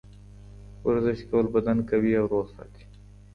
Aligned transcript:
ورزش 0.85 1.19
کول 1.29 1.45
بدن 1.55 1.77
قوي 1.89 2.11
او 2.19 2.25
روغ 2.31 2.45
ساتي. 2.55 2.83